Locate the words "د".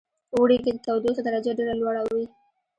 0.73-0.77